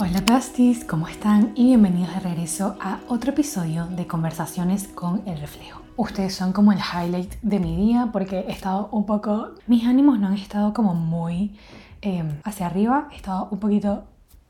[0.00, 1.52] Hola Pastis, ¿cómo están?
[1.54, 5.82] Y bienvenidos de regreso a otro episodio de Conversaciones con el Reflejo.
[5.96, 9.50] Ustedes son como el highlight de mi día porque he estado un poco...
[9.68, 11.56] Mis ánimos no han estado como muy
[12.02, 14.02] eh, hacia arriba, he estado un poquito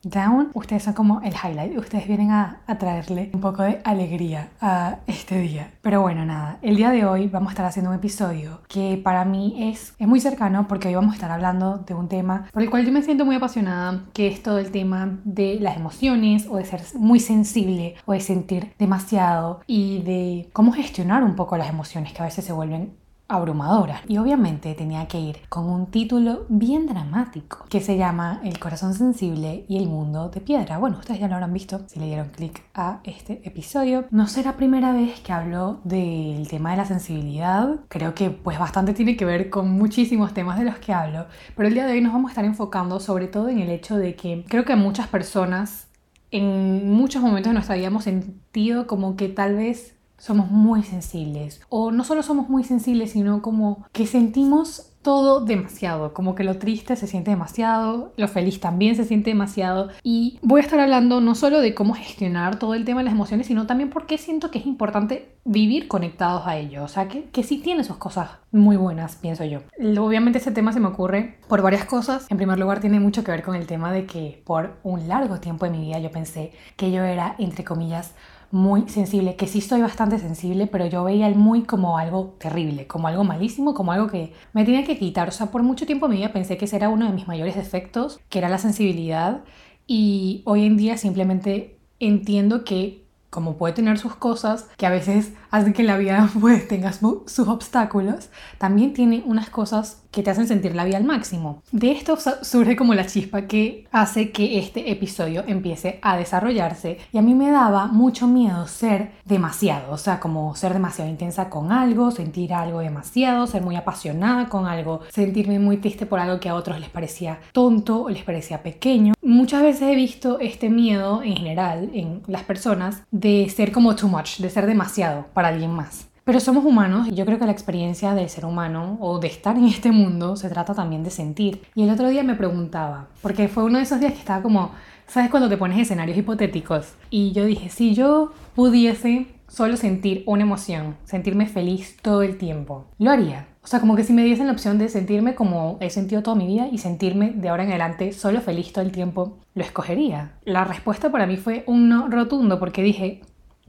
[0.05, 1.77] down, ustedes son como el highlight.
[1.77, 5.71] Ustedes vienen a, traerle un poco de alegría a este día.
[5.83, 9.25] Pero bueno, nada, el día de hoy vamos a estar haciendo un episodio que para
[9.25, 12.63] mí es, es muy cercano porque hoy vamos a estar hablando de un tema por
[12.63, 16.47] el cual yo me siento muy apasionada, que es todo el tema de las emociones
[16.49, 21.57] o de ser muy sensible o de sentir demasiado y de cómo gestionar un poco
[21.57, 23.04] las emociones que a veces se vuelven
[23.35, 24.03] abrumadora.
[24.09, 28.95] Y obviamente tenía que ir con un título bien dramático que se llama El corazón
[28.95, 30.79] sensible y el mundo de piedra.
[30.79, 34.07] Bueno, ustedes ya lo habrán visto si le dieron clic a este episodio.
[34.11, 37.77] No será primera vez que hablo del tema de la sensibilidad.
[37.89, 41.27] Creo que pues bastante tiene que ver con muchísimos temas de los que hablo.
[41.57, 43.97] Pero el día de hoy nos vamos a estar enfocando sobre todo en el hecho
[43.97, 45.89] de que creo que muchas personas
[46.31, 51.61] en muchos momentos de nuestra vida hemos sentido como que tal vez somos muy sensibles.
[51.69, 56.57] O no solo somos muy sensibles, sino como que sentimos todo demasiado, como que lo
[56.57, 59.91] triste se siente demasiado, lo feliz también se siente demasiado.
[60.03, 63.15] Y voy a estar hablando no solo de cómo gestionar todo el tema de las
[63.15, 66.83] emociones, sino también porque siento que es importante vivir conectados a ello.
[66.83, 69.61] O sea, que, que sí tiene sus cosas muy buenas, pienso yo.
[70.01, 72.27] Obviamente ese tema se me ocurre por varias cosas.
[72.31, 75.39] En primer lugar, tiene mucho que ver con el tema de que por un largo
[75.39, 78.15] tiempo de mi vida yo pensé que yo era, entre comillas,
[78.55, 82.87] muy sensible, que sí estoy bastante sensible, pero yo veía el muy como algo terrible,
[82.87, 85.29] como algo malísimo, como algo que me tenía que quitar.
[85.29, 87.27] O sea, por mucho tiempo en mi vida pensé que ese era uno de mis
[87.27, 89.43] mayores defectos, que era la sensibilidad,
[89.89, 95.33] y hoy en día simplemente entiendo que como puede tener sus cosas, que a veces
[95.55, 100.47] hacen que la vida pues, tenga sus obstáculos, también tiene unas cosas que te hacen
[100.47, 101.63] sentir la vida al máximo.
[101.73, 107.19] De esto surge como la chispa que hace que este episodio empiece a desarrollarse y
[107.19, 111.73] a mí me daba mucho miedo ser demasiado, o sea, como ser demasiado intensa con
[111.73, 116.49] algo, sentir algo demasiado, ser muy apasionada con algo, sentirme muy triste por algo que
[116.49, 119.15] a otros les parecía tonto o les parecía pequeño.
[119.21, 124.07] Muchas veces he visto este miedo en general en las personas de ser como too
[124.07, 126.09] much, de ser demasiado para alguien más.
[126.25, 129.59] Pero somos humanos y yo creo que la experiencia del ser humano o de estar
[129.59, 131.61] en este mundo se trata también de sentir.
[131.75, 134.71] Y el otro día me preguntaba, porque fue uno de esos días que estaba como,
[135.07, 136.95] ¿sabes cuando te pones escenarios hipotéticos?
[137.11, 142.87] Y yo dije, si yo pudiese solo sentir una emoción, sentirme feliz todo el tiempo,
[142.99, 143.49] lo haría.
[143.63, 146.37] O sea, como que si me diesen la opción de sentirme como he sentido toda
[146.37, 150.33] mi vida y sentirme de ahora en adelante solo feliz todo el tiempo, lo escogería.
[150.45, 153.23] La respuesta para mí fue un no rotundo porque dije,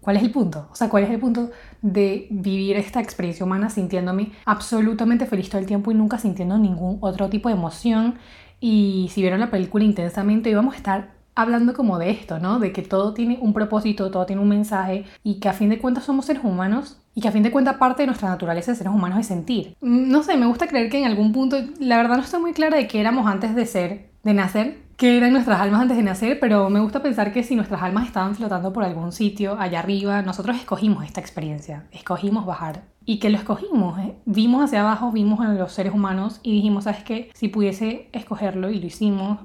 [0.05, 0.67] ¿Cuál es el punto?
[0.71, 1.49] O sea, ¿cuál es el punto
[1.81, 6.99] de vivir esta experiencia humana sintiéndome absolutamente feliz todo el tiempo y nunca sintiendo ningún
[7.01, 8.19] otro tipo de emoción?
[8.59, 12.59] Y si vieron la película intensamente, íbamos a estar hablando como de esto, ¿no?
[12.59, 15.79] De que todo tiene un propósito, todo tiene un mensaje y que a fin de
[15.79, 18.77] cuentas somos seres humanos y que a fin de cuentas parte de nuestra naturaleza de
[18.77, 19.75] seres humanos es sentir.
[19.81, 22.53] Mm, no sé, me gusta creer que en algún punto, la verdad no estoy muy
[22.53, 26.03] clara de qué éramos antes de ser, de nacer, que eran nuestras almas antes de
[26.03, 29.79] nacer, pero me gusta pensar que si nuestras almas estaban flotando por algún sitio allá
[29.79, 32.83] arriba, nosotros escogimos esta experiencia, escogimos bajar.
[33.07, 34.15] Y que lo escogimos, ¿eh?
[34.25, 37.29] vimos hacia abajo, vimos a los seres humanos y dijimos, ¿sabes qué?
[37.35, 39.39] Si pudiese escogerlo y lo hicimos,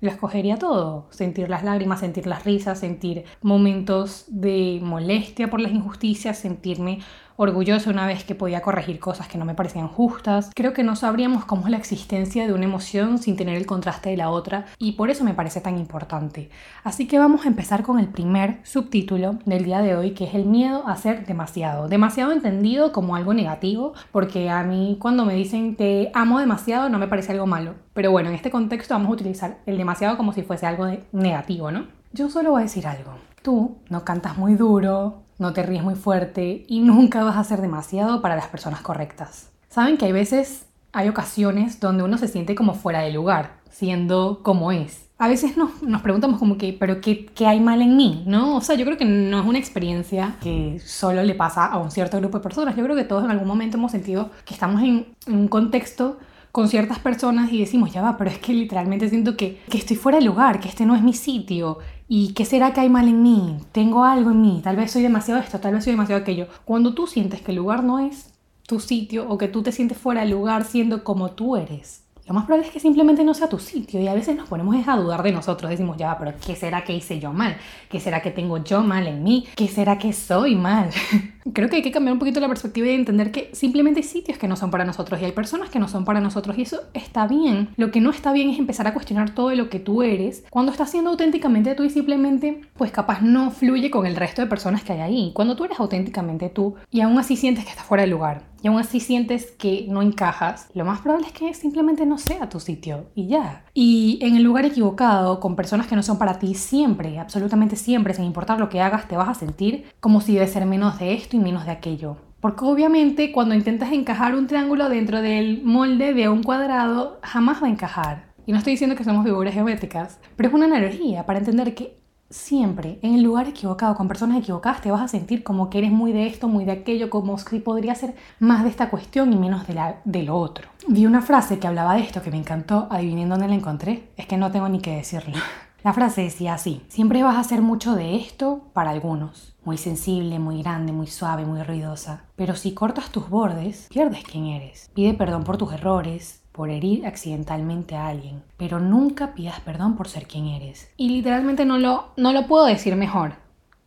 [0.00, 1.06] lo escogería todo.
[1.10, 6.98] Sentir las lágrimas, sentir las risas, sentir momentos de molestia por las injusticias, sentirme
[7.36, 10.50] orgullosa una vez que podía corregir cosas que no me parecían justas.
[10.54, 14.10] Creo que no sabríamos cómo es la existencia de una emoción sin tener el contraste
[14.10, 16.50] de la otra y por eso me parece tan importante.
[16.84, 20.34] Así que vamos a empezar con el primer subtítulo del día de hoy que es
[20.34, 21.88] el miedo a ser demasiado.
[21.88, 26.98] Demasiado entendido como algo negativo porque a mí cuando me dicen que amo demasiado no
[26.98, 27.74] me parece algo malo.
[27.94, 31.70] Pero bueno, en este contexto vamos a utilizar el demasiado como si fuese algo negativo,
[31.70, 31.86] ¿no?
[32.12, 33.12] Yo solo voy a decir algo.
[33.42, 37.60] Tú no cantas muy duro, no te ríes muy fuerte y nunca vas a ser
[37.60, 39.50] demasiado para las personas correctas.
[39.68, 44.40] Saben que hay veces, hay ocasiones donde uno se siente como fuera de lugar, siendo
[44.42, 45.06] como es.
[45.18, 48.24] A veces nos, nos preguntamos como que, pero qué, qué, hay mal en mí?
[48.26, 48.56] ¿No?
[48.56, 51.90] O sea, yo creo que no es una experiencia que solo le pasa a un
[51.90, 52.76] cierto grupo de personas.
[52.76, 56.18] Yo creo que todos en algún momento hemos sentido que estamos en un contexto
[56.56, 59.94] con ciertas personas y decimos, ya va, pero es que literalmente siento que, que estoy
[59.94, 61.80] fuera de lugar, que este no es mi sitio.
[62.08, 63.58] ¿Y qué será que hay mal en mí?
[63.72, 66.46] Tengo algo en mí, tal vez soy demasiado esto, tal vez soy demasiado aquello.
[66.64, 68.32] Cuando tú sientes que el lugar no es
[68.66, 72.34] tu sitio o que tú te sientes fuera del lugar siendo como tú eres, lo
[72.34, 74.96] más probable es que simplemente no sea tu sitio y a veces nos ponemos a
[74.96, 75.70] dudar de nosotros.
[75.70, 77.56] Decimos, ya, pero ¿qué será que hice yo mal?
[77.88, 79.46] ¿Qué será que tengo yo mal en mí?
[79.54, 80.90] ¿Qué será que soy mal?
[81.52, 84.38] creo que hay que cambiar un poquito la perspectiva y entender que simplemente hay sitios
[84.38, 86.80] que no son para nosotros y hay personas que no son para nosotros y eso
[86.94, 87.68] está bien.
[87.76, 90.72] Lo que no está bien es empezar a cuestionar todo lo que tú eres cuando
[90.72, 94.82] estás siendo auténticamente tú y simplemente, pues capaz no fluye con el resto de personas
[94.82, 95.30] que hay ahí.
[95.34, 98.68] Cuando tú eres auténticamente tú y aún así sientes que estás fuera de lugar y
[98.68, 102.60] aún así sientes que no encajas, lo más probable es que simplemente no sea tu
[102.60, 103.64] sitio y ya.
[103.74, 108.14] Y en el lugar equivocado, con personas que no son para ti, siempre, absolutamente siempre,
[108.14, 111.14] sin importar lo que hagas, te vas a sentir como si debe ser menos de
[111.14, 112.16] esto y menos de aquello.
[112.40, 117.66] Porque obviamente cuando intentas encajar un triángulo dentro del molde de un cuadrado, jamás va
[117.66, 118.26] a encajar.
[118.46, 121.98] Y no estoy diciendo que somos figuras geométricas, pero es una analogía para entender que
[122.30, 125.90] siempre en el lugar equivocado, con personas equivocadas, te vas a sentir como que eres
[125.90, 129.36] muy de esto, muy de aquello, como si podría ser más de esta cuestión y
[129.36, 130.68] menos de, la, de lo otro.
[130.88, 134.26] Vi una frase que hablaba de esto que me encantó, adivinen dónde la encontré, es
[134.26, 135.36] que no tengo ni que decirlo.
[135.86, 140.40] La frase decía así, siempre vas a hacer mucho de esto para algunos, muy sensible,
[140.40, 144.90] muy grande, muy suave, muy ruidosa, pero si cortas tus bordes, pierdes quién eres.
[144.94, 150.08] Pide perdón por tus errores, por herir accidentalmente a alguien, pero nunca pidas perdón por
[150.08, 150.90] ser quien eres.
[150.96, 153.34] Y literalmente no lo, no lo puedo decir mejor,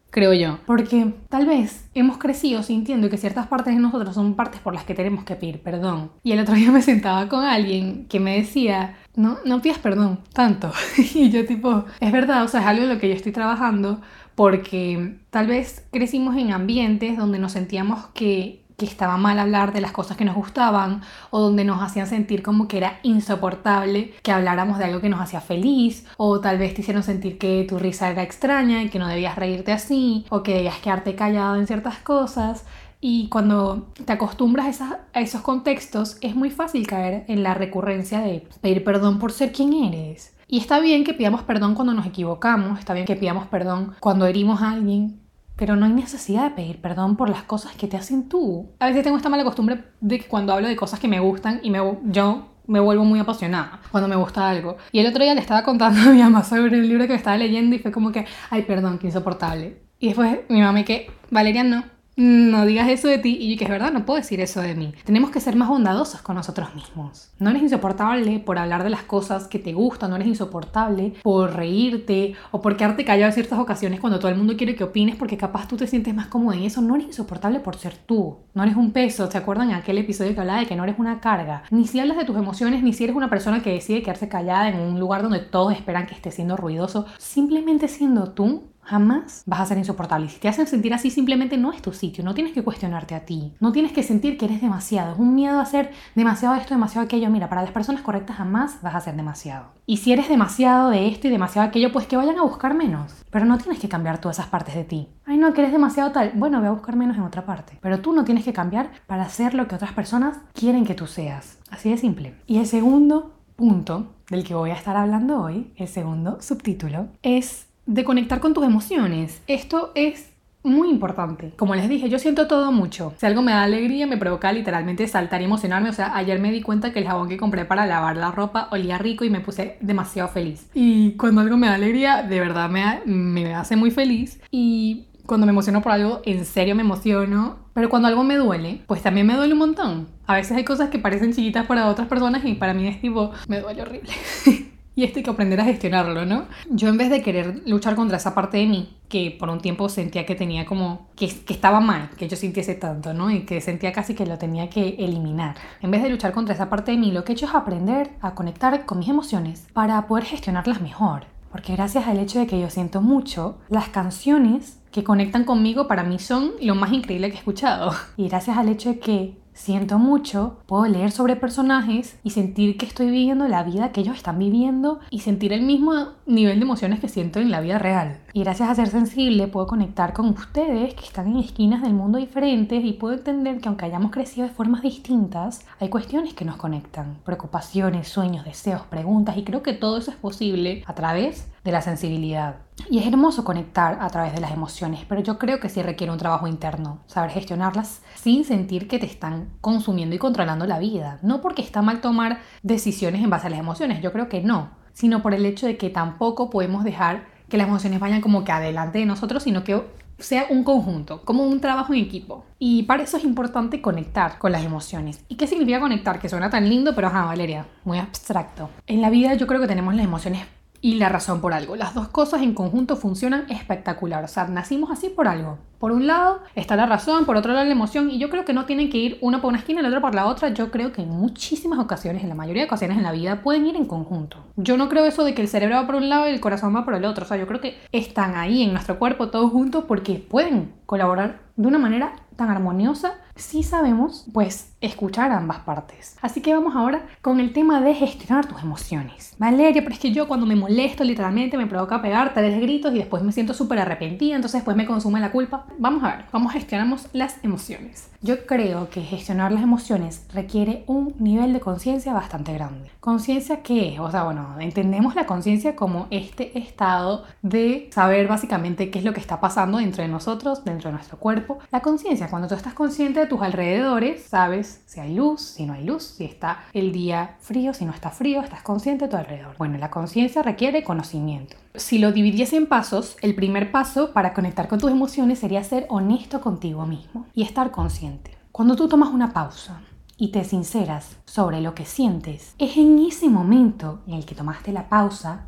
[0.10, 0.60] creo yo.
[0.66, 4.84] Porque tal vez hemos crecido sintiendo que ciertas partes de nosotros son partes por las
[4.84, 6.12] que tenemos que pedir perdón.
[6.24, 10.20] Y el otro día me sentaba con alguien que me decía, no, no pidas perdón
[10.34, 10.72] tanto.
[10.98, 14.02] y yo tipo, es verdad, o sea, es algo en lo que yo estoy trabajando
[14.36, 19.82] porque tal vez crecimos en ambientes donde nos sentíamos que que estaba mal hablar de
[19.82, 24.32] las cosas que nos gustaban o donde nos hacían sentir como que era insoportable que
[24.32, 27.78] habláramos de algo que nos hacía feliz o tal vez te hicieron sentir que tu
[27.78, 31.68] risa era extraña y que no debías reírte así o que debías quedarte callado en
[31.68, 32.66] ciertas cosas.
[33.02, 38.20] Y cuando te acostumbras a, a, esos contextos, es muy fácil caer en la recurrencia
[38.20, 40.36] de pedir perdón por ser quien eres.
[40.48, 44.26] Y está bien que pidamos perdón cuando nos equivocamos, está bien que pidamos perdón cuando
[44.26, 45.22] herimos a alguien,
[45.60, 48.72] pero no hay necesidad de pedir perdón por las cosas que te hacen tú.
[48.80, 51.60] A veces tengo esta mala costumbre de que cuando hablo de cosas que me gustan
[51.62, 54.78] y me, yo me vuelvo muy apasionada cuando me gusta algo.
[54.94, 57.36] Y el otro día le estaba contando a mi mamá sobre el libro que estaba
[57.36, 59.82] leyendo y fue como que, ay, perdón, qué insoportable.
[60.00, 61.84] Y después mi mamá me que, Valeria, no,
[62.20, 64.94] no digas eso de ti y que es verdad, no puedo decir eso de mí.
[65.06, 67.32] Tenemos que ser más bondadosos con nosotros mismos.
[67.40, 71.56] No eres insoportable por hablar de las cosas que te gustan, no eres insoportable por
[71.56, 75.16] reírte o por quedarte callado en ciertas ocasiones cuando todo el mundo quiere que opines
[75.16, 76.82] porque capaz tú te sientes más cómodo en eso.
[76.82, 78.40] No eres insoportable por ser tú.
[78.54, 79.32] No eres un peso.
[79.32, 81.64] ¿Se acuerdan en aquel episodio que hablaba de que no eres una carga?
[81.72, 84.68] Ni si hablas de tus emociones, ni si eres una persona que decide quedarse callada
[84.68, 87.06] en un lugar donde todos esperan que estés siendo ruidoso.
[87.18, 90.26] Simplemente siendo tú Jamás vas a ser insoportable.
[90.26, 92.24] Y si te hacen sentir así, simplemente no es tu sitio.
[92.24, 93.54] No tienes que cuestionarte a ti.
[93.60, 95.14] No tienes que sentir que eres demasiado.
[95.14, 97.30] Es un miedo a hacer demasiado esto, demasiado aquello.
[97.30, 99.68] Mira, para las personas correctas jamás vas a ser demasiado.
[99.86, 103.14] Y si eres demasiado de esto y demasiado aquello, pues que vayan a buscar menos.
[103.30, 105.08] Pero no tienes que cambiar todas esas partes de ti.
[105.24, 106.32] Ay, no, que eres demasiado tal.
[106.34, 107.78] Bueno, voy a buscar menos en otra parte.
[107.82, 111.06] Pero tú no tienes que cambiar para ser lo que otras personas quieren que tú
[111.06, 111.60] seas.
[111.70, 112.34] Así de simple.
[112.48, 117.69] Y el segundo punto del que voy a estar hablando hoy, el segundo subtítulo, es
[117.90, 119.42] de conectar con tus emociones.
[119.48, 120.30] Esto es
[120.62, 121.54] muy importante.
[121.58, 123.14] Como les dije, yo siento todo mucho.
[123.18, 125.90] Si algo me da alegría, me provoca literalmente saltar y emocionarme.
[125.90, 128.68] O sea, ayer me di cuenta que el jabón que compré para lavar la ropa
[128.72, 130.70] olía rico y me puse demasiado feliz.
[130.76, 134.40] Y cuando algo me da alegría, de verdad me, me hace muy feliz.
[134.52, 137.58] Y cuando me emociono por algo, en serio me emociono.
[137.74, 140.08] Pero cuando algo me duele, pues también me duele un montón.
[140.28, 143.32] A veces hay cosas que parecen chiquitas para otras personas y para mí es tipo,
[143.48, 144.12] me duele horrible.
[145.00, 146.44] Y esto hay que aprender a gestionarlo, ¿no?
[146.70, 149.88] Yo en vez de querer luchar contra esa parte de mí, que por un tiempo
[149.88, 153.32] sentía que tenía como, que, que estaba mal, que yo sintiese tanto, ¿no?
[153.32, 155.56] Y que sentía casi que lo tenía que eliminar.
[155.82, 158.10] En vez de luchar contra esa parte de mí, lo que he hecho es aprender
[158.20, 161.28] a conectar con mis emociones para poder gestionarlas mejor.
[161.50, 166.04] Porque gracias al hecho de que yo siento mucho, las canciones que conectan conmigo para
[166.04, 167.94] mí son lo más increíble que he escuchado.
[168.18, 172.86] Y gracias al hecho de que siento mucho, puedo leer sobre personajes y sentir que
[172.86, 177.02] estoy viviendo la vida que ellos están viviendo y sentir el mismo nivel de emociones
[177.02, 178.20] que siento en la vida real.
[178.32, 182.18] Y gracias a ser sensible puedo conectar con ustedes que están en esquinas del mundo
[182.18, 186.56] diferentes y puedo entender que aunque hayamos crecido de formas distintas, hay cuestiones que nos
[186.56, 191.72] conectan, preocupaciones, sueños, deseos, preguntas y creo que todo eso es posible a través de
[191.72, 192.58] la sensibilidad.
[192.90, 196.14] Y es hermoso conectar a través de las emociones, pero yo creo que sí requiere
[196.14, 201.20] un trabajo interno, saber gestionarlas sin sentir que te están consumiendo y controlando la vida.
[201.22, 204.72] No porque está mal tomar decisiones en base a las emociones, yo creo que no,
[204.94, 208.52] sino por el hecho de que tampoco podemos dejar que las emociones vayan como que
[208.52, 209.84] adelante de nosotros, sino que
[210.20, 212.46] sea un conjunto, como un trabajo en equipo.
[212.60, 215.24] Y para eso es importante conectar con las emociones.
[215.28, 216.20] ¿Y qué significa conectar?
[216.20, 218.70] Que suena tan lindo, pero ajá, Valeria, muy abstracto.
[218.86, 220.46] En la vida yo creo que tenemos las emociones
[220.82, 221.76] y la razón por algo.
[221.76, 224.24] Las dos cosas en conjunto funcionan espectacular.
[224.24, 225.58] O sea, nacimos así por algo.
[225.78, 228.54] Por un lado está la razón, por otro lado la emoción, y yo creo que
[228.54, 230.50] no tienen que ir una por una esquina y la otra por la otra.
[230.50, 233.66] Yo creo que en muchísimas ocasiones, en la mayoría de ocasiones en la vida, pueden
[233.66, 234.38] ir en conjunto.
[234.58, 236.76] Yo no creo eso de que el cerebro va por un lado y el corazón
[236.76, 237.24] va por el otro.
[237.24, 241.40] O sea, yo creo que están ahí en nuestro cuerpo todos juntos porque pueden colaborar
[241.56, 246.18] de una manera tan armoniosa si sabemos, pues, escuchar ambas partes.
[246.22, 249.36] Así que vamos ahora con el tema de gestionar tus emociones.
[249.38, 252.98] Valeria, pero es que yo cuando me molesto literalmente me provoca pegar tres gritos y
[252.98, 255.66] después me siento súper arrepentida, entonces después me consume la culpa.
[255.78, 258.10] Vamos a ver, cómo gestionamos las emociones.
[258.22, 262.92] Yo creo que gestionar las emociones requiere un nivel de conciencia bastante grande.
[263.00, 264.00] ¿Conciencia qué es?
[264.02, 269.14] O sea, bueno, entendemos la conciencia como este estado de saber básicamente qué es lo
[269.14, 271.60] que está pasando dentro de nosotros, dentro de nuestro cuerpo.
[271.72, 275.74] La conciencia, cuando tú estás consciente de tus alrededores, sabes si hay luz, si no
[275.74, 279.18] hay luz, si está el día frío, si no está frío, estás consciente de tu
[279.18, 279.56] alrededor.
[279.58, 281.56] Bueno, la conciencia requiere conocimiento.
[281.76, 285.86] Si lo dividiese en pasos, el primer paso para conectar con tus emociones sería ser
[285.90, 288.38] honesto contigo mismo y estar consciente.
[288.52, 289.82] Cuando tú tomas una pausa
[290.18, 294.72] y te sinceras sobre lo que sientes, es en ese momento en el que tomaste
[294.72, 295.46] la pausa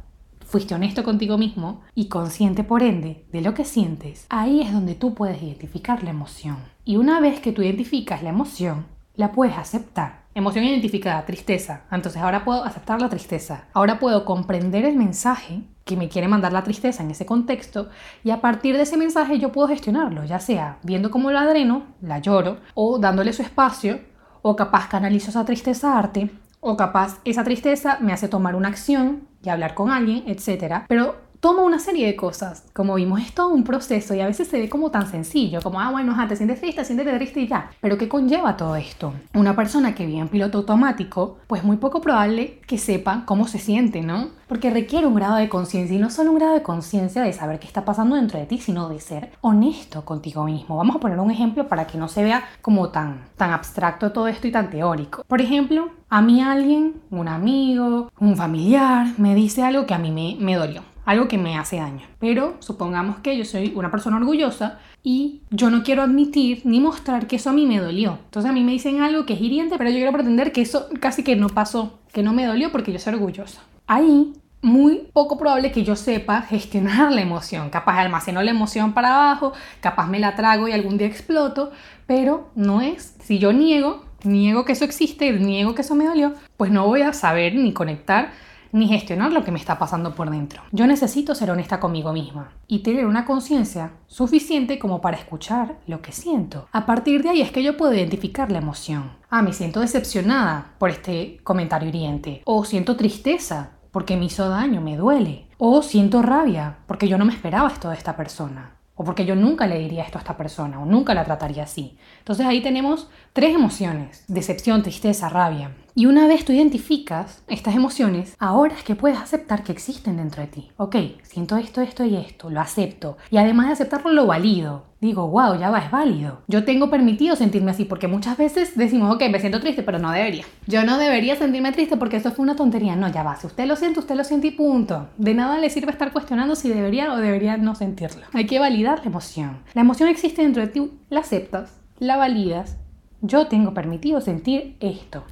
[0.51, 4.95] fuiste honesto contigo mismo y consciente por ende de lo que sientes, ahí es donde
[4.95, 6.57] tú puedes identificar la emoción.
[6.83, 8.85] Y una vez que tú identificas la emoción,
[9.21, 10.23] la puedes aceptar.
[10.33, 11.81] Emoción identificada, tristeza.
[11.91, 13.65] Entonces ahora puedo aceptar la tristeza.
[13.73, 17.89] Ahora puedo comprender el mensaje que me quiere mandar la tristeza en ese contexto
[18.23, 21.83] y a partir de ese mensaje yo puedo gestionarlo, ya sea viendo cómo la dreno,
[22.01, 23.99] la lloro, o dándole su espacio,
[24.41, 28.69] o capaz canalizo esa tristeza a arte, o capaz esa tristeza me hace tomar una
[28.69, 30.85] acción y hablar con alguien, etc.
[30.87, 32.63] Pero toma una serie de cosas.
[32.71, 35.81] Como vimos, es todo un proceso y a veces se ve como tan sencillo, como,
[35.81, 37.71] ah, bueno, te sientes triste, siéntete triste y ya.
[37.81, 39.13] Pero ¿qué conlleva todo esto?
[39.33, 43.57] Una persona que vive en piloto automático, pues muy poco probable que sepa cómo se
[43.57, 44.29] siente, ¿no?
[44.48, 47.60] Porque requiere un grado de conciencia y no solo un grado de conciencia de saber
[47.60, 50.77] qué está pasando dentro de ti, sino de ser honesto contigo mismo.
[50.77, 54.27] Vamos a poner un ejemplo para que no se vea como tan, tan abstracto todo
[54.27, 55.24] esto y tan teórico.
[55.27, 60.12] Por ejemplo, a mí alguien, un amigo, un familiar, me dice algo que a mí
[60.12, 62.05] me, me dolió algo que me hace daño.
[62.19, 67.27] Pero supongamos que yo soy una persona orgullosa y yo no quiero admitir ni mostrar
[67.27, 68.17] que eso a mí me dolió.
[68.25, 70.87] Entonces a mí me dicen algo que es hiriente, pero yo quiero pretender que eso
[70.99, 73.61] casi que no pasó, que no me dolió porque yo soy orgullosa.
[73.87, 77.69] Ahí muy poco probable que yo sepa gestionar la emoción.
[77.69, 81.71] Capaz almaceno la emoción para abajo, capaz me la trago y algún día exploto,
[82.05, 83.15] pero no es.
[83.21, 87.01] Si yo niego, niego que eso existe, niego que eso me dolió, pues no voy
[87.01, 88.31] a saber ni conectar
[88.71, 90.61] ni gestionar lo que me está pasando por dentro.
[90.71, 96.01] Yo necesito ser honesta conmigo misma y tener una conciencia suficiente como para escuchar lo
[96.01, 96.67] que siento.
[96.71, 99.11] A partir de ahí es que yo puedo identificar la emoción.
[99.29, 102.41] Ah, me siento decepcionada por este comentario hiriente.
[102.45, 105.47] O siento tristeza porque me hizo daño, me duele.
[105.57, 108.77] O siento rabia porque yo no me esperaba esto de esta persona.
[108.95, 111.97] O porque yo nunca le diría esto a esta persona o nunca la trataría así.
[112.19, 114.23] Entonces ahí tenemos tres emociones.
[114.27, 115.71] Decepción, tristeza, rabia.
[115.93, 120.41] Y una vez tú identificas estas emociones, ahora es que puedes aceptar que existen dentro
[120.41, 120.71] de ti.
[120.77, 123.17] Ok, siento esto, esto y esto, lo acepto.
[123.29, 124.86] Y además de aceptarlo, lo valido.
[125.01, 126.43] Digo, wow, ya va, es válido.
[126.48, 130.12] Yo tengo permitido sentirme así porque muchas veces decimos, ok, me siento triste, pero no
[130.12, 130.45] debería.
[130.65, 132.95] Yo no debería sentirme triste porque eso fue una tontería.
[132.95, 135.10] No, ya va, si usted lo siente, usted lo siente y punto.
[135.17, 138.21] De nada le sirve estar cuestionando si debería o debería no sentirlo.
[138.31, 139.57] Hay que validar la emoción.
[139.74, 142.77] La emoción existe dentro de ti, la aceptas, la validas.
[143.21, 145.25] Yo tengo permitido sentir esto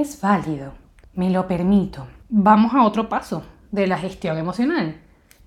[0.00, 0.72] es válido,
[1.12, 2.06] me lo permito.
[2.30, 4.96] Vamos a otro paso de la gestión emocional.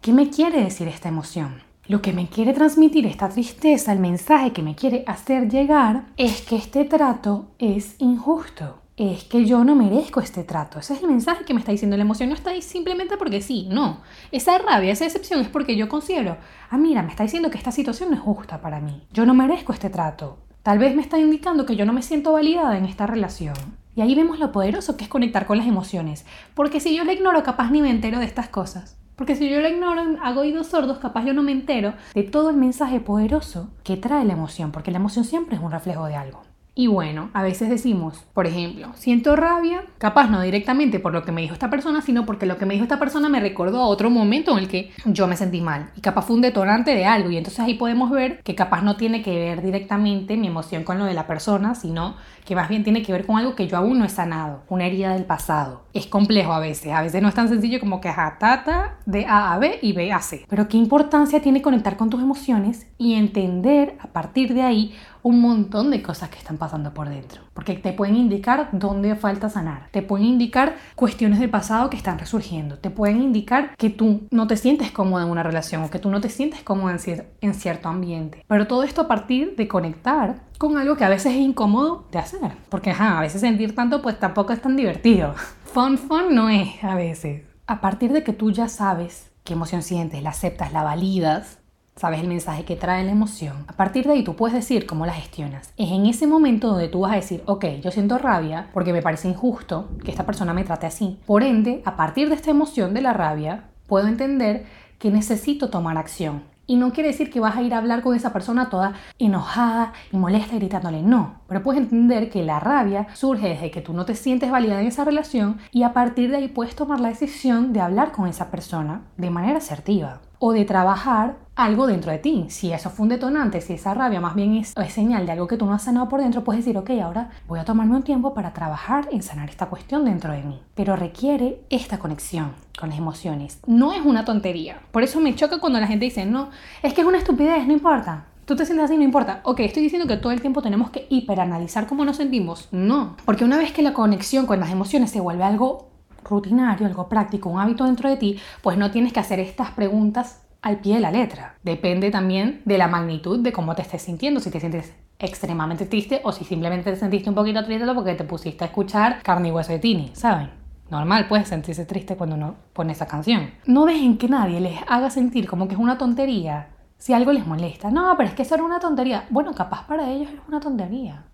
[0.01, 1.63] ¿Qué me quiere decir esta emoción?
[1.87, 6.43] Lo que me quiere transmitir esta tristeza, el mensaje que me quiere hacer llegar, es
[6.43, 8.81] que este trato es injusto.
[8.97, 10.77] Es que yo no merezco este trato.
[10.77, 11.97] Ese es el mensaje que me está diciendo.
[11.97, 14.01] La emoción no está ahí simplemente porque sí, no.
[14.31, 16.37] Esa rabia, esa decepción es porque yo considero,
[16.69, 19.07] ah, mira, me está diciendo que esta situación no es justa para mí.
[19.11, 20.37] Yo no merezco este trato.
[20.61, 23.55] Tal vez me está indicando que yo no me siento validada en esta relación.
[23.95, 26.25] Y ahí vemos lo poderoso que es conectar con las emociones.
[26.53, 28.97] Porque si yo la ignoro, capaz ni me entero de estas cosas.
[29.15, 32.49] Porque si yo la ignoro, hago oídos sordos, capaz yo no me entero de todo
[32.49, 34.73] el mensaje poderoso que trae la emoción.
[34.73, 36.41] Porque la emoción siempre es un reflejo de algo.
[36.77, 41.31] Y bueno, a veces decimos, por ejemplo, siento rabia, capaz no directamente por lo que
[41.31, 43.87] me dijo esta persona, sino porque lo que me dijo esta persona me recordó a
[43.87, 45.91] otro momento en el que yo me sentí mal.
[45.95, 47.31] Y capaz fue un detonante de algo.
[47.31, 50.99] Y entonces ahí podemos ver que capaz no tiene que ver directamente mi emoción con
[50.99, 53.77] lo de la persona, sino que más bien tiene que ver con algo que yo
[53.77, 55.84] aún no he sanado, una herida del pasado.
[55.95, 56.91] Es complejo a veces.
[56.91, 59.93] A veces no es tan sencillo como que ajá, tata de A a B y
[59.93, 60.45] B a C.
[60.47, 65.41] Pero qué importancia tiene conectar con tus emociones y entender a partir de ahí un
[65.41, 67.41] montón de cosas que están pasando por dentro.
[67.55, 69.87] Porque te pueden indicar dónde falta sanar.
[69.89, 72.77] Te pueden indicar cuestiones del pasado que están resurgiendo.
[72.77, 76.11] Te pueden indicar que tú no te sientes cómoda en una relación o que tú
[76.11, 78.43] no te sientes cómoda en, en cierto ambiente.
[78.47, 82.19] Pero todo esto a partir de conectar con algo que a veces es incómodo de
[82.19, 82.51] hacer.
[82.69, 85.33] Porque ajá, a veces sentir tanto pues tampoco es tan divertido.
[85.75, 87.41] Fun fun no es a veces.
[87.67, 91.59] A partir de que tú ya sabes qué emoción sientes, la aceptas, la validas,
[91.97, 95.05] sabes el mensaje que trae la emoción, a partir de ahí tú puedes decir cómo
[95.05, 95.73] la gestionas.
[95.75, 99.01] Es en ese momento donde tú vas a decir, ok, yo siento rabia porque me
[99.01, 101.19] parece injusto que esta persona me trate así.
[101.25, 104.67] Por ende, a partir de esta emoción de la rabia, puedo entender
[104.97, 106.43] que necesito tomar acción.
[106.67, 109.93] Y no quiere decir que vas a ir a hablar con esa persona toda enojada
[110.11, 111.41] y molesta gritándole, no.
[111.47, 114.87] Pero puedes entender que la rabia surge desde que tú no te sientes válida en
[114.87, 118.49] esa relación y a partir de ahí puedes tomar la decisión de hablar con esa
[118.49, 122.45] persona de manera asertiva o de trabajar algo dentro de ti.
[122.49, 125.57] Si eso fue un detonante, si esa rabia más bien es, señal de algo que
[125.57, 128.33] tú no has sanado por dentro, puedes decir, ok, ahora voy a tomarme un tiempo
[128.33, 130.61] para trabajar en sanar esta cuestión dentro de mí.
[130.75, 133.59] Pero requiere esta conexión con las emociones.
[133.65, 134.79] No es una tontería.
[134.91, 136.49] Por eso me choca cuando la gente dice, no,
[136.83, 138.25] es que es una estupidez, no importa.
[138.45, 139.39] Tú te sientes así, no importa.
[139.43, 142.67] Ok, estoy diciendo que todo el tiempo tenemos que hiperanalizar cómo nos sentimos.
[142.71, 145.87] No, porque una vez que la conexión con las emociones se vuelve algo
[146.29, 150.41] rutinario, algo práctico, un hábito dentro de ti, pues no tienes que hacer estas preguntas
[150.61, 151.55] al pie de la letra.
[151.63, 156.21] Depende también de la magnitud de cómo te estés sintiendo, si te sientes extremadamente triste
[156.23, 159.51] o si simplemente te sentiste un poquito triste porque te pusiste a escuchar carne y
[159.51, 160.49] hueso de Tini, ¿saben?
[160.89, 163.51] Normal, puedes sentirse triste cuando uno pone esa canción.
[163.65, 167.45] No dejen que nadie les haga sentir como que es una tontería si algo les
[167.45, 167.91] molesta.
[167.91, 169.25] No, pero es que eso era una tontería.
[169.29, 171.25] Bueno, capaz para ellos es una tontería.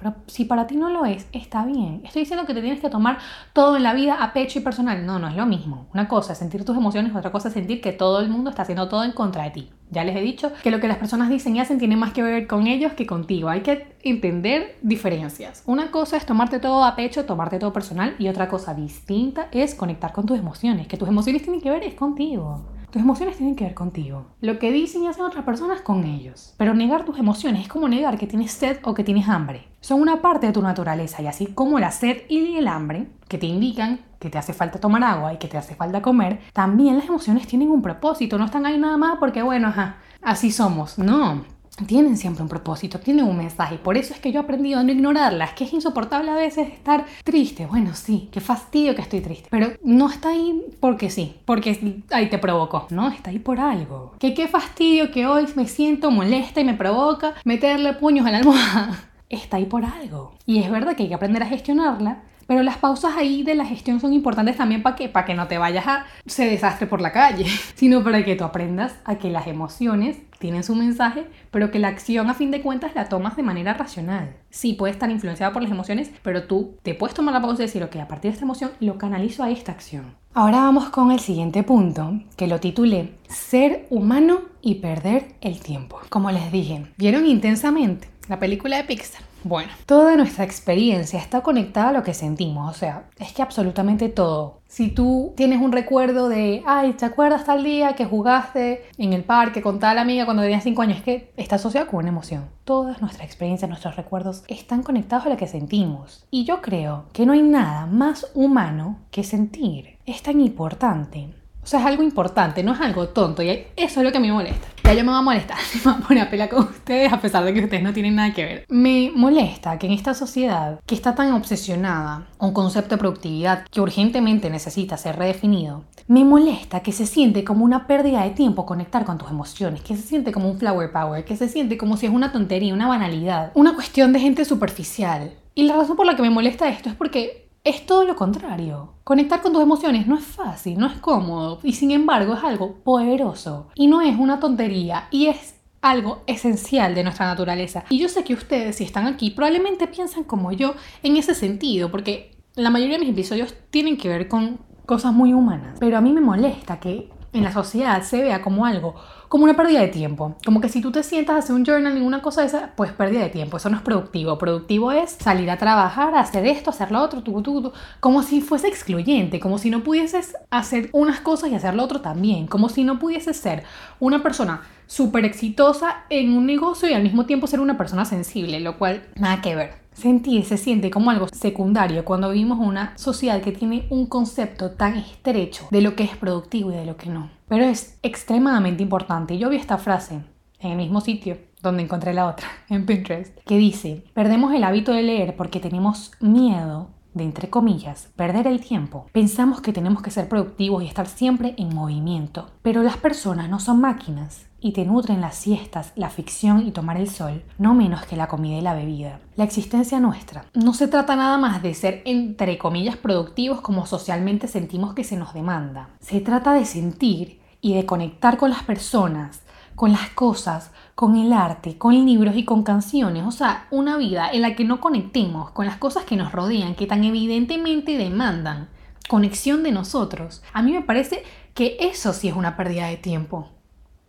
[0.00, 2.00] Pero si para ti no lo es, está bien.
[2.04, 3.18] Estoy diciendo que te tienes que tomar
[3.52, 5.04] todo en la vida a pecho y personal.
[5.04, 5.86] No, no es lo mismo.
[5.92, 8.62] Una cosa es sentir tus emociones, otra cosa es sentir que todo el mundo está
[8.62, 9.70] haciendo todo en contra de ti.
[9.90, 12.22] Ya les he dicho que lo que las personas dicen y hacen tiene más que
[12.22, 13.48] ver con ellos que contigo.
[13.48, 15.62] Hay que entender diferencias.
[15.66, 19.74] Una cosa es tomarte todo a pecho, tomarte todo personal y otra cosa distinta es
[19.74, 20.86] conectar con tus emociones.
[20.86, 22.64] Que tus emociones tienen que ver es contigo.
[22.90, 24.26] Tus emociones tienen que ver contigo.
[24.40, 26.54] Lo que dicen y hacen otras personas con ellos.
[26.56, 29.68] Pero negar tus emociones es como negar que tienes sed o que tienes hambre.
[29.80, 33.38] Son una parte de tu naturaleza y así como la sed y el hambre, que
[33.38, 36.98] te indican que te hace falta tomar agua y que te hace falta comer, también
[36.98, 38.36] las emociones tienen un propósito.
[38.36, 40.98] No están ahí nada más porque, bueno, ajá, así somos.
[40.98, 41.42] No
[41.86, 43.76] tienen siempre un propósito, tienen un mensaje.
[43.76, 46.68] Por eso es que yo he aprendido a no ignorarlas, que es insoportable a veces
[46.68, 47.66] estar triste.
[47.66, 49.48] Bueno, sí, qué fastidio que estoy triste.
[49.50, 52.86] Pero no está ahí porque sí, porque ahí te provocó.
[52.90, 54.14] No, está ahí por algo.
[54.18, 58.38] Que qué fastidio que hoy me siento molesta y me provoca meterle puños a la
[58.38, 59.06] almohada.
[59.30, 60.32] Está ahí por algo.
[60.44, 63.64] Y es verdad que hay que aprender a gestionarla pero las pausas ahí de la
[63.64, 67.00] gestión son importantes también para que, para que no te vayas a se desastre por
[67.00, 71.70] la calle, sino para que tú aprendas a que las emociones tienen su mensaje, pero
[71.70, 74.34] que la acción a fin de cuentas la tomas de manera racional.
[74.50, 77.66] Sí, puede estar influenciada por las emociones, pero tú te puedes tomar la pausa y
[77.66, 80.16] decir, ok, a partir de esta emoción lo canalizo a esta acción.
[80.34, 86.00] Ahora vamos con el siguiente punto, que lo titulé Ser humano y perder el tiempo.
[86.08, 89.29] Como les dije, ¿vieron intensamente la película de Pixar?
[89.42, 94.10] Bueno, toda nuestra experiencia está conectada a lo que sentimos, o sea, es que absolutamente
[94.10, 94.60] todo.
[94.68, 99.24] Si tú tienes un recuerdo de, ay, ¿te acuerdas tal día que jugaste en el
[99.24, 100.98] parque con tal amiga cuando tenías 5 años?
[100.98, 102.50] Es que está asociado con una emoción.
[102.64, 106.26] Todas nuestras experiencias, nuestros recuerdos están conectados a lo que sentimos.
[106.30, 109.98] Y yo creo que no hay nada más humano que sentir.
[110.06, 111.34] Es tan importante.
[111.62, 113.42] O sea, es algo importante, no es algo tonto.
[113.42, 114.68] Y eso es lo que a mí me molesta.
[114.82, 117.20] Ya yo me voy a molestar, me voy a poner a pela con ustedes, a
[117.20, 118.64] pesar de que ustedes no tienen nada que ver.
[118.68, 123.80] Me molesta que en esta sociedad, que está tan obsesionada un concepto de productividad que
[123.80, 129.04] urgentemente necesita ser redefinido, me molesta que se siente como una pérdida de tiempo conectar
[129.04, 132.06] con tus emociones, que se siente como un flower power, que se siente como si
[132.06, 135.34] es una tontería, una banalidad, una cuestión de gente superficial.
[135.54, 138.94] Y la razón por la que me molesta esto es porque es todo lo contrario.
[139.04, 142.76] Conectar con tus emociones no es fácil, no es cómodo y sin embargo es algo
[142.76, 147.84] poderoso y no es una tontería y es algo esencial de nuestra naturaleza.
[147.90, 151.90] Y yo sé que ustedes, si están aquí, probablemente piensan como yo en ese sentido,
[151.90, 155.78] porque la mayoría de mis episodios tienen que ver con cosas muy humanas.
[155.80, 158.94] Pero a mí me molesta que en la sociedad se vea como algo,
[159.30, 160.34] como una pérdida de tiempo.
[160.44, 162.90] Como que si tú te sientas a hacer un journal, ninguna cosa de esa, pues
[162.90, 163.58] pérdida de tiempo.
[163.58, 164.36] Eso no es productivo.
[164.38, 168.40] Productivo es salir a trabajar, hacer esto, hacer lo otro, tú, tú, tú, como si
[168.40, 172.68] fuese excluyente, como si no pudieses hacer unas cosas y hacer lo otro también, como
[172.68, 173.62] si no pudieses ser
[174.00, 178.58] una persona súper exitosa en un negocio y al mismo tiempo ser una persona sensible,
[178.58, 179.74] lo cual nada que ver.
[179.92, 184.96] Sentir se siente como algo secundario cuando vivimos una sociedad que tiene un concepto tan
[184.96, 187.30] estrecho de lo que es productivo y de lo que no.
[187.46, 189.38] Pero es extremadamente importante.
[189.38, 190.22] Yo vi esta frase
[190.58, 194.92] en el mismo sitio donde encontré la otra, en Pinterest, que dice, perdemos el hábito
[194.92, 199.06] de leer porque tenemos miedo de, entre comillas, perder el tiempo.
[199.12, 203.58] Pensamos que tenemos que ser productivos y estar siempre en movimiento, pero las personas no
[203.60, 208.04] son máquinas y te nutren las siestas, la ficción y tomar el sol, no menos
[208.04, 209.20] que la comida y la bebida.
[209.36, 214.48] La existencia nuestra no se trata nada más de ser entre comillas productivos como socialmente
[214.48, 215.88] sentimos que se nos demanda.
[216.00, 219.42] Se trata de sentir y de conectar con las personas,
[219.80, 223.24] con las cosas, con el arte, con libros y con canciones.
[223.26, 226.74] O sea, una vida en la que no conectemos con las cosas que nos rodean,
[226.74, 228.68] que tan evidentemente demandan
[229.08, 230.42] conexión de nosotros.
[230.52, 231.22] A mí me parece
[231.54, 233.48] que eso sí es una pérdida de tiempo.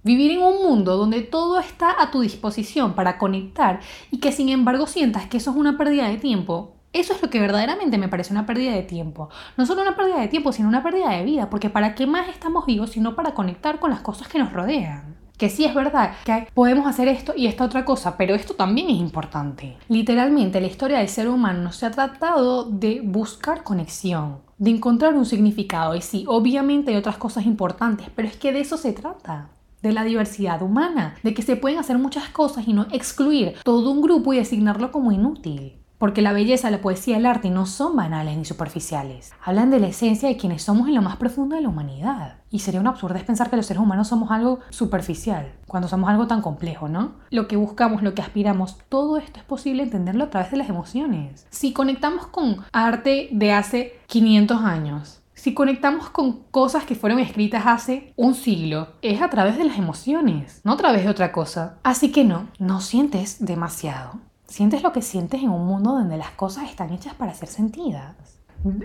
[0.04, 3.80] Vivir en un mundo donde todo está a tu disposición para conectar
[4.12, 7.30] y que sin embargo sientas que eso es una pérdida de tiempo, eso es lo
[7.30, 9.30] que verdaderamente me parece una pérdida de tiempo.
[9.56, 12.28] No solo una pérdida de tiempo, sino una pérdida de vida, porque ¿para qué más
[12.28, 15.21] estamos vivos sino para conectar con las cosas que nos rodean?
[15.42, 18.92] Que sí es verdad que podemos hacer esto y esta otra cosa, pero esto también
[18.92, 19.76] es importante.
[19.88, 25.26] Literalmente la historia del ser humano se ha tratado de buscar conexión, de encontrar un
[25.26, 25.96] significado.
[25.96, 29.50] Y sí, obviamente hay otras cosas importantes, pero es que de eso se trata
[29.82, 33.90] de la diversidad humana, de que se pueden hacer muchas cosas y no excluir todo
[33.90, 35.81] un grupo y designarlo como inútil.
[36.02, 39.34] Porque la belleza, la poesía el arte no son banales ni superficiales.
[39.46, 42.38] Hablan de la esencia de quienes somos en lo más profundo de la humanidad.
[42.50, 46.26] Y sería un absurdo pensar que los seres humanos somos algo superficial, cuando somos algo
[46.26, 47.12] tan complejo, ¿no?
[47.30, 50.70] Lo que buscamos, lo que aspiramos, todo esto es posible entenderlo a través de las
[50.70, 51.46] emociones.
[51.52, 57.68] Si conectamos con arte de hace 500 años, si conectamos con cosas que fueron escritas
[57.68, 61.78] hace un siglo, es a través de las emociones, no a través de otra cosa.
[61.84, 64.20] Así que no, no sientes demasiado.
[64.52, 68.18] Sientes lo que sientes en un mundo donde las cosas están hechas para ser sentidas.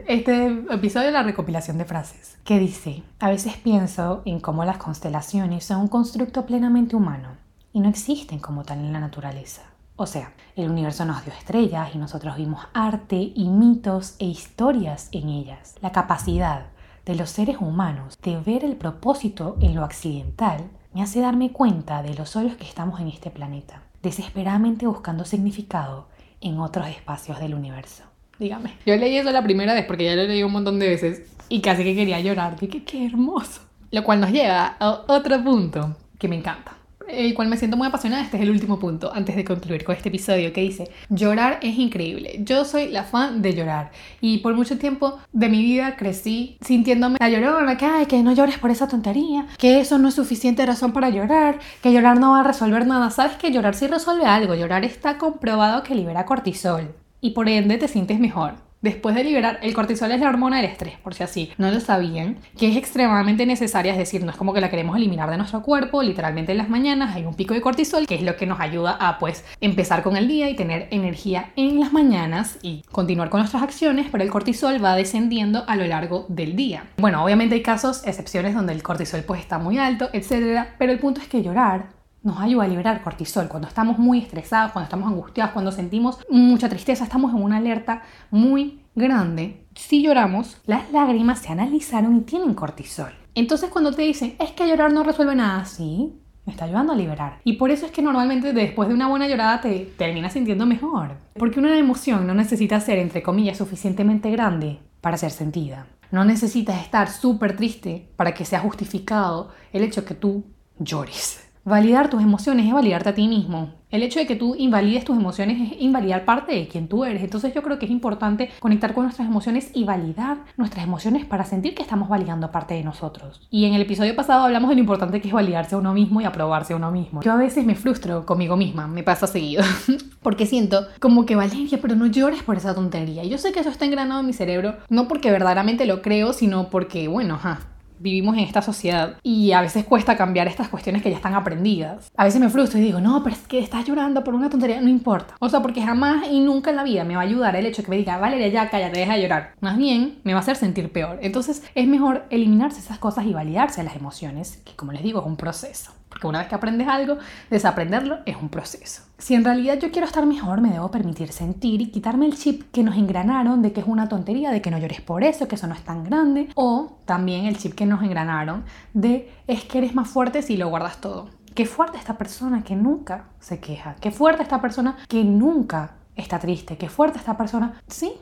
[0.07, 4.79] Este episodio de la recopilación de frases, que dice, a veces pienso en cómo las
[4.79, 7.31] constelaciones son un constructo plenamente humano
[7.73, 9.63] y no existen como tal en la naturaleza.
[9.97, 15.09] O sea, el universo nos dio estrellas y nosotros vimos arte y mitos e historias
[15.11, 15.75] en ellas.
[15.81, 16.67] La capacidad
[17.05, 22.05] de los seres humanos de ver el propósito en lo accidental me hace darme cuenta
[22.05, 26.09] de los solos que estamos en este planeta, desesperadamente buscando significado
[26.41, 28.05] en otros espacios del universo.
[28.39, 28.75] Dígame.
[28.87, 31.61] Yo leí eso la primera vez porque ya lo leí un montón de veces y
[31.61, 32.59] casi que quería llorar.
[32.59, 33.63] Dije, qué hermoso.
[33.91, 36.76] Lo cual nos lleva a otro punto que me encanta
[37.09, 39.95] el cual me siento muy apasionada, este es el último punto antes de concluir con
[39.95, 42.41] este episodio que dice, llorar es increíble.
[42.41, 43.91] Yo soy la fan de llorar
[44.21, 48.33] y por mucho tiempo de mi vida crecí sintiéndome la llorona, que, ay, que no
[48.33, 52.33] llores por esa tontería, que eso no es suficiente razón para llorar, que llorar no
[52.33, 53.11] va a resolver nada.
[53.11, 57.79] Sabes que llorar sí resuelve algo, llorar está comprobado que libera cortisol y por ende
[57.79, 61.23] te sientes mejor después de liberar, el cortisol es la hormona del estrés, por si
[61.23, 64.71] así no lo sabían, que es extremadamente necesaria, es decir, no es como que la
[64.71, 68.15] queremos eliminar de nuestro cuerpo, literalmente en las mañanas hay un pico de cortisol, que
[68.15, 71.81] es lo que nos ayuda a pues empezar con el día y tener energía en
[71.81, 76.27] las mañanas y continuar con nuestras acciones, pero el cortisol va descendiendo a lo largo
[76.29, 76.85] del día.
[76.97, 80.99] Bueno, obviamente hay casos, excepciones donde el cortisol pues está muy alto, etcétera, pero el
[80.99, 81.96] punto es que llorar
[82.27, 83.47] nos ayuda a liberar cortisol.
[83.47, 88.03] Cuando estamos muy estresados, cuando estamos angustiados, cuando sentimos mucha tristeza, estamos en una alerta
[88.33, 89.65] muy grande.
[89.77, 93.13] Si lloramos, las lágrimas se analizaron y tienen cortisol.
[93.37, 96.97] Entonces cuando te dicen, es que llorar no resuelve nada, sí, me está ayudando a
[96.97, 97.39] liberar.
[97.45, 101.19] Y por eso es que normalmente después de una buena llorada te terminas sintiendo mejor.
[101.39, 105.87] Porque una emoción no necesita ser, entre comillas, suficientemente grande para ser sentida.
[106.11, 110.45] No necesitas estar súper triste para que sea justificado el hecho que tú
[110.79, 111.46] llores.
[111.67, 113.73] Validar tus emociones es validarte a ti mismo.
[113.91, 117.25] El hecho de que tú invalides tus emociones es invalidar parte de quien tú eres.
[117.25, 121.45] Entonces yo creo que es importante conectar con nuestras emociones y validar nuestras emociones para
[121.45, 123.49] sentir que estamos validando parte de nosotros.
[123.51, 126.21] Y en el episodio pasado hablamos de lo importante que es validarse a uno mismo
[126.21, 127.23] y aprobarse a uno mismo.
[127.23, 129.65] Yo a veces me frustro conmigo misma, me pasa seguido.
[130.23, 133.25] porque siento como que Valeria, pero no llores por esa tontería.
[133.25, 136.71] Yo sé que eso está engranado en mi cerebro, no porque verdaderamente lo creo, sino
[136.71, 137.59] porque, bueno, ajá,
[137.99, 142.11] vivimos en esta sociedad y a veces cuesta cambiar estas cuestiones que ya están aprendidas.
[142.17, 144.81] A veces me frustro y digo, no, pero es que estás llorando por una tontería,
[144.81, 145.35] no importa.
[145.41, 147.83] O sea, porque jamás y nunca en la vida me va a ayudar el hecho
[147.83, 149.53] de que me diga, Valeria, ya cállate, deja de llorar.
[149.61, 151.19] Más bien, me va a hacer sentir peor.
[151.23, 155.27] Entonces, es mejor eliminarse esas cosas y validarse las emociones, que como les digo, es
[155.27, 155.93] un proceso.
[156.09, 157.19] Porque una vez que aprendes algo,
[157.51, 159.03] desaprenderlo es un proceso.
[159.19, 162.71] Si en realidad yo quiero estar mejor, me debo permitir sentir y quitarme el chip
[162.71, 165.57] que nos engranaron de que es una tontería, de que no llores por eso, que
[165.57, 166.49] eso no es tan grande.
[166.55, 168.65] O también el chip que nos engranaron
[168.95, 171.31] de es que eres más fuerte si lo guardas todo.
[171.55, 173.97] Qué fuerte esta persona que nunca se queja.
[174.01, 176.77] Qué fuerte esta persona que nunca está triste.
[176.77, 177.81] Qué fuerte esta persona.
[177.89, 178.13] Sí,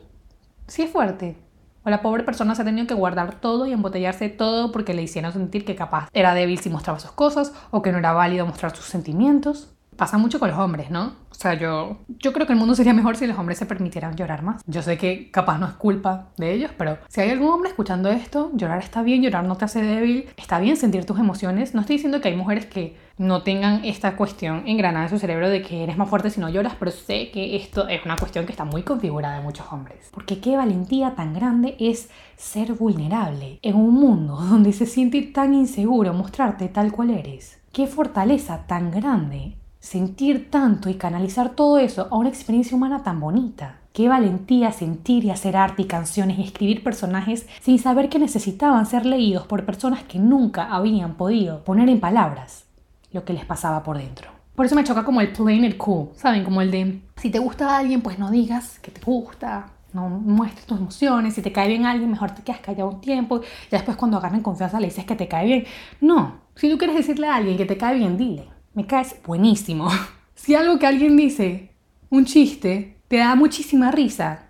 [0.69, 1.37] sí es fuerte.
[1.85, 5.03] O la pobre persona se ha tenido que guardar todo y embotellarse todo porque le
[5.03, 8.47] hicieron sentir que capaz era débil si mostraba sus cosas o que no era válido
[8.47, 9.71] mostrar sus sentimientos.
[9.97, 11.13] Pasa mucho con los hombres, ¿no?
[11.31, 14.17] O sea, yo, yo creo que el mundo sería mejor si los hombres se permitieran
[14.17, 14.63] llorar más.
[14.67, 18.09] Yo sé que capaz no es culpa de ellos, pero si hay algún hombre escuchando
[18.09, 21.75] esto, llorar está bien, llorar no te hace débil, está bien sentir tus emociones.
[21.75, 25.49] No estoy diciendo que hay mujeres que no tengan esta cuestión engranada en su cerebro
[25.49, 28.45] de que eres más fuerte si no lloras, pero sé que esto es una cuestión
[28.45, 30.09] que está muy configurada en muchos hombres.
[30.13, 35.55] Porque qué valentía tan grande es ser vulnerable en un mundo donde se siente tan
[35.55, 37.61] inseguro mostrarte tal cual eres.
[37.73, 43.21] Qué fortaleza tan grande sentir tanto y canalizar todo eso a una experiencia humana tan
[43.21, 43.81] bonita.
[43.93, 48.87] Qué valentía sentir y hacer arte y canciones y escribir personajes sin saber que necesitaban
[48.87, 52.64] ser leídos por personas que nunca habían podido poner en palabras
[53.15, 54.29] lo que les pasaba por dentro.
[54.55, 56.45] Por eso me choca como el plain it cool, ¿saben?
[56.45, 60.11] Como el de si te gusta a alguien, pues no digas que te gusta, no
[60.11, 63.71] muestres tus emociones, si te cae bien alguien, mejor te quedas callado un tiempo y
[63.71, 65.65] después cuando agarren confianza le dices que te cae bien.
[66.03, 69.89] No, si tú quieres decirle a alguien que te cae bien, dile me caes buenísimo.
[70.37, 71.71] Si algo que alguien dice,
[72.11, 74.44] un chiste, te da muchísima risa,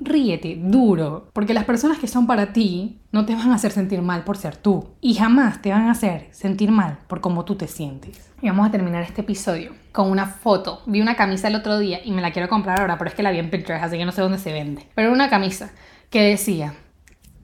[0.00, 4.02] ríete duro, porque las personas que son para ti no te van a hacer sentir
[4.02, 7.56] mal por ser tú y jamás te van a hacer sentir mal por cómo tú
[7.56, 8.30] te sientes.
[8.42, 10.82] Y vamos a terminar este episodio con una foto.
[10.86, 13.22] Vi una camisa el otro día y me la quiero comprar ahora, pero es que
[13.22, 14.86] la vi en Pinterest, así que no sé dónde se vende.
[14.94, 15.70] Pero una camisa
[16.08, 16.74] que decía,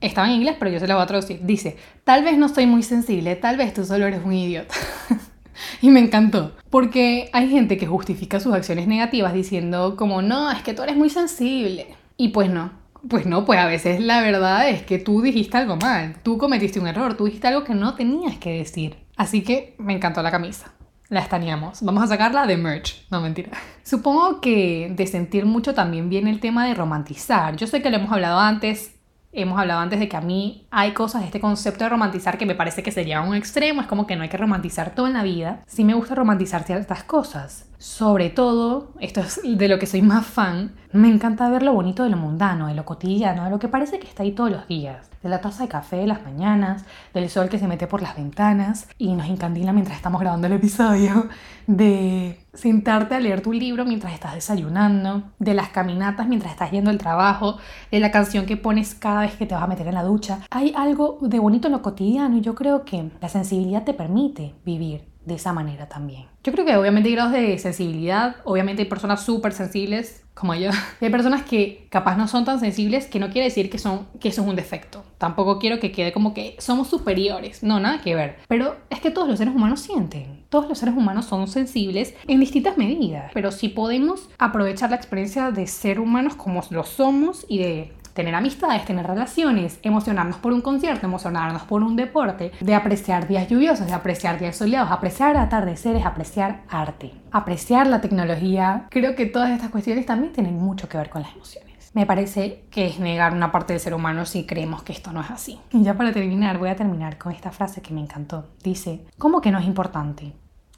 [0.01, 1.39] estaba en inglés, pero yo se la voy a traducir.
[1.43, 4.73] Dice, tal vez no soy muy sensible, tal vez tú solo eres un idiota.
[5.81, 10.61] Y me encantó, porque hay gente que justifica sus acciones negativas diciendo como, no, es
[10.61, 11.87] que tú eres muy sensible.
[12.17, 12.71] Y pues no,
[13.07, 16.79] pues no, pues a veces la verdad es que tú dijiste algo mal, tú cometiste
[16.79, 18.97] un error, tú dijiste algo que no tenías que decir.
[19.15, 20.73] Así que me encantó la camisa.
[21.09, 21.81] La estaneamos.
[21.83, 23.07] Vamos a sacarla de merch.
[23.09, 23.51] No, mentira.
[23.83, 27.55] Supongo que de sentir mucho también viene el tema de romantizar.
[27.55, 28.95] Yo sé que lo hemos hablado antes,
[29.31, 32.55] hemos hablado antes de que a mí hay cosas, este concepto de romantizar que me
[32.55, 35.23] parece que sería un extremo, es como que no hay que romantizar todo en la
[35.23, 35.63] vida.
[35.65, 37.69] Sí me gusta romantizar ciertas cosas.
[37.79, 42.03] Sobre todo, esto es de lo que soy más fan, me encanta ver lo bonito
[42.03, 44.67] de lo mundano, de lo cotidiano, de lo que parece que está ahí todos los
[44.67, 45.11] días.
[45.21, 48.15] De la taza de café de las mañanas, del sol que se mete por las
[48.15, 51.27] ventanas y nos encandila mientras estamos grabando el episodio,
[51.67, 56.89] de sentarte a leer tu libro mientras estás desayunando, de las caminatas mientras estás yendo
[56.89, 57.57] al trabajo,
[57.91, 60.39] de la canción que pones cada vez que te vas a meter en la ducha.
[60.49, 64.55] Hay algo de bonito en lo cotidiano y yo creo que la sensibilidad te permite
[64.65, 66.25] vivir de esa manera también.
[66.43, 70.69] Yo creo que obviamente hay grados de sensibilidad, obviamente hay personas súper sensibles como yo.
[71.01, 74.07] Y hay personas que capaz no son tan sensibles, que no quiere decir que, son,
[74.19, 75.03] que eso es un defecto.
[75.17, 78.37] Tampoco quiero que quede como que somos superiores, no, nada que ver.
[78.47, 82.39] Pero es que todos los seres humanos sienten, todos los seres humanos son sensibles en
[82.39, 87.57] distintas medidas, pero si podemos aprovechar la experiencia de ser humanos como lo somos y
[87.57, 93.27] de tener amistades, tener relaciones, emocionarnos por un concierto, emocionarnos por un deporte, de apreciar
[93.27, 98.87] días lluviosos, de apreciar días soleados, apreciar atardeceres, apreciar arte, apreciar la tecnología.
[98.89, 101.91] Creo que todas estas cuestiones también tienen mucho que ver con las emociones.
[101.93, 105.21] Me parece que es negar una parte del ser humano si creemos que esto no
[105.21, 105.59] es así.
[105.71, 108.47] Y ya para terminar, voy a terminar con esta frase que me encantó.
[108.63, 110.33] Dice, ¿cómo que no es importante?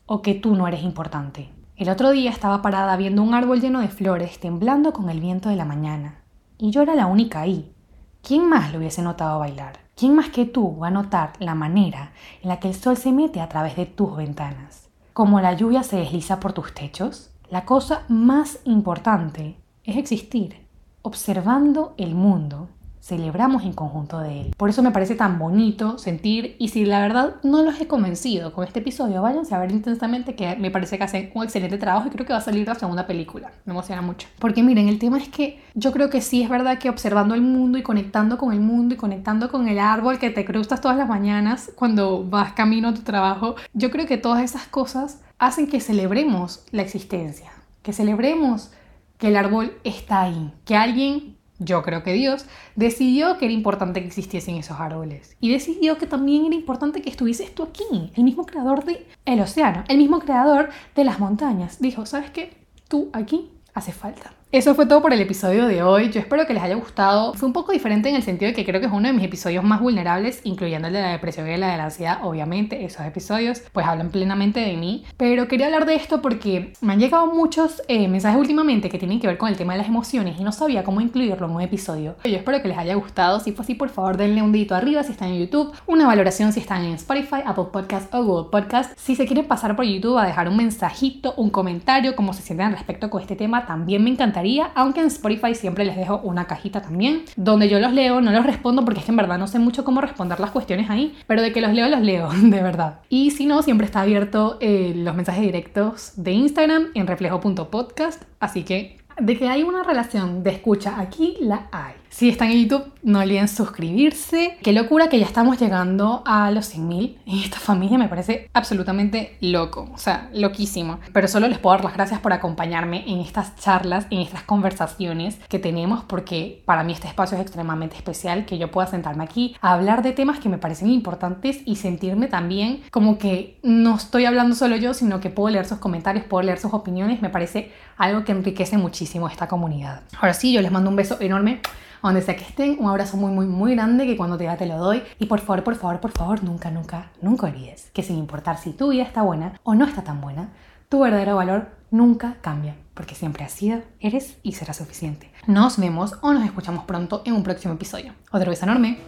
[0.06, 1.50] ¿O que tú no eres importante?
[1.78, 5.48] El otro día estaba parada viendo un árbol lleno de flores temblando con el viento
[5.48, 6.20] de la mañana
[6.60, 7.74] y yo era la única ahí.
[8.22, 9.80] ¿Quién más lo hubiese notado bailar?
[9.96, 13.12] ¿Quién más que tú va a notar la manera en la que el sol se
[13.14, 14.90] mete a través de tus ventanas?
[15.14, 17.32] Como la lluvia se desliza por tus techos.
[17.50, 20.68] La cosa más importante es existir,
[21.02, 22.68] observando el mundo
[23.10, 24.56] celebramos en conjunto de él.
[24.56, 28.54] Por eso me parece tan bonito sentir y si la verdad no los he convencido
[28.54, 32.08] con este episodio, váyanse a ver intensamente que me parece que hacen un excelente trabajo
[32.08, 33.52] y creo que va a salir la segunda película.
[33.66, 34.28] Me emociona mucho.
[34.38, 37.42] Porque miren, el tema es que yo creo que sí es verdad que observando el
[37.42, 40.98] mundo y conectando con el mundo y conectando con el árbol que te cruzas todas
[40.98, 45.68] las mañanas cuando vas camino a tu trabajo, yo creo que todas esas cosas hacen
[45.68, 48.72] que celebremos la existencia, que celebremos
[49.18, 52.46] que el árbol está ahí, que alguien yo creo que Dios
[52.76, 57.10] decidió que era importante que existiesen esos árboles y decidió que también era importante que
[57.10, 61.80] estuvieses tú aquí, el mismo creador del el océano, el mismo creador de las montañas.
[61.80, 62.58] Dijo, ¿sabes qué?
[62.88, 64.34] Tú aquí hace falta.
[64.52, 66.10] Eso fue todo por el episodio de hoy.
[66.10, 67.36] Yo espero que les haya gustado.
[67.36, 69.24] Fue un poco diferente en el sentido de que creo que es uno de mis
[69.24, 72.22] episodios más vulnerables, incluyendo el de la depresión y el de la ansiedad.
[72.24, 75.06] Obviamente, esos episodios pues hablan plenamente de mí.
[75.18, 79.20] Pero quería hablar de esto porque me han llegado muchos eh, mensajes últimamente que tienen
[79.20, 81.62] que ver con el tema de las emociones y no sabía cómo incluirlo en un
[81.62, 82.16] episodio.
[82.24, 83.40] Yo espero que les haya gustado.
[83.42, 86.54] Si fue así, por favor, denle un dedito arriba si están en YouTube, una valoración
[86.54, 88.98] si están en Spotify, Apple Podcast o Google Podcast.
[88.98, 92.66] Si se quieren pasar por YouTube a dejar un mensajito, un comentario, cómo se sienten
[92.66, 94.39] al respecto con este tema, también me encantaría
[94.76, 98.46] aunque en Spotify siempre les dejo una cajita también, donde yo los leo, no los
[98.46, 101.42] respondo porque es que en verdad no sé mucho cómo responder las cuestiones ahí, pero
[101.42, 103.00] de que los leo, los leo, de verdad.
[103.10, 108.64] Y si no, siempre está abierto eh, los mensajes directos de Instagram en reflejo.podcast, así
[108.64, 111.99] que de que hay una relación de escucha aquí, la hay.
[112.10, 114.58] Si están en YouTube, no olviden suscribirse.
[114.64, 118.00] Qué locura que ya estamos llegando a los 100.000 en esta familia.
[118.00, 119.88] Me parece absolutamente loco.
[119.94, 121.00] O sea, loquísimo.
[121.14, 125.38] Pero solo les puedo dar las gracias por acompañarme en estas charlas, en estas conversaciones
[125.48, 128.46] que tenemos, porque para mí este espacio es extremadamente especial.
[128.46, 132.28] Que yo pueda sentarme aquí a hablar de temas que me parecen importantes y sentirme
[132.28, 136.42] también como que no estoy hablando solo yo, sino que puedo leer sus comentarios, puedo
[136.42, 137.22] leer sus opiniones.
[137.22, 140.02] Me parece algo que enriquece muchísimo esta comunidad.
[140.20, 141.62] Ahora sí, yo les mando un beso enorme
[142.02, 144.66] donde sea que estén, un abrazo muy, muy, muy grande que cuando te da te
[144.66, 145.04] lo doy.
[145.20, 148.72] Y por favor, por favor, por favor, nunca, nunca, nunca olvides que sin importar si
[148.72, 150.50] tu vida está buena o no está tan buena,
[150.90, 155.32] tu verdadero valor nunca cambia, porque siempre has sido, eres y será suficiente.
[155.48, 158.14] Nos vemos o nos escuchamos pronto en un próximo episodio.
[158.32, 159.00] Otro beso enorme.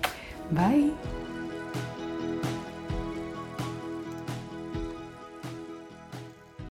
[0.52, 1.31] Bye.